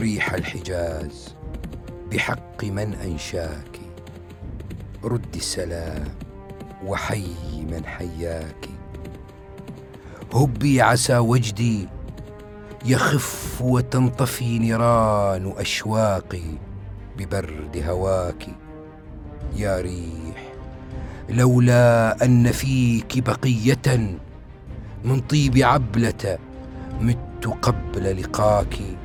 [0.00, 1.34] ريح الحجاز
[2.10, 3.80] بحق من أنشاك.
[5.04, 6.04] رد السلام
[6.86, 7.26] وحي
[7.70, 8.68] من حياك.
[10.34, 11.88] هبي عسى وجدي
[12.84, 16.50] يخف وتنطفي نيران أشواقي
[17.18, 18.46] ببرد هواك.
[19.56, 20.52] يا ريح
[21.28, 24.16] لولا أن فيك بقية
[25.04, 26.38] من طيب عبلة
[27.00, 28.99] مت قبل لقاك.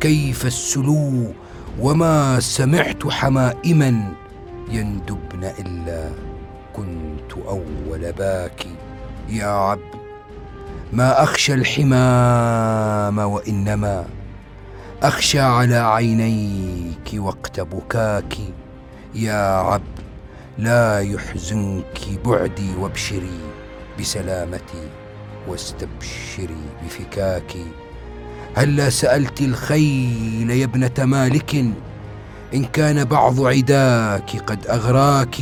[0.00, 1.32] كيف السلو
[1.80, 4.12] وما سمعت حمائما
[4.70, 6.10] يندبن إلا
[6.76, 8.74] كنت أول باكي
[9.28, 9.96] يا عبد.
[10.92, 14.04] ما أخشى الحمام وإنما
[15.02, 18.34] أخشى على عينيك وقت بكاك
[19.14, 19.96] يا عبد.
[20.58, 23.40] لا يحزنك بعدي وابشري
[24.00, 24.88] بسلامتي
[25.48, 27.56] واستبشري بفكاك.
[28.56, 31.54] هلا سألت الخيل يا ابنة مالك
[32.54, 35.36] إن كان بعض عداك قد أغراك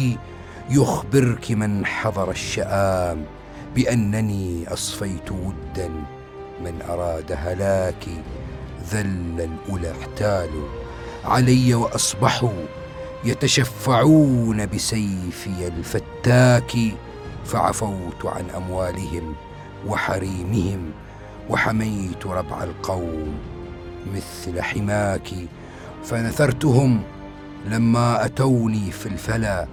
[0.71, 3.25] يخبرك من حضر الشآم
[3.77, 5.89] بأنني أصفيت ودا
[6.65, 8.23] من أراد هلاكي
[8.91, 10.69] ذل الأولى احتالوا
[11.25, 12.65] علي وأصبحوا
[13.25, 16.73] يتشفعون بسيفي الفتاك
[17.45, 19.35] فعفوت عن أموالهم
[19.87, 20.91] وحريمهم
[21.51, 23.35] وحميت ربع القوم
[24.15, 25.29] مثل حماك
[26.05, 27.03] فنثرتهم
[27.67, 29.67] لما أتوني في الفلا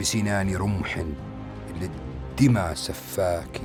[0.00, 1.04] بسنان رمح
[1.80, 3.60] للدمى سفاك.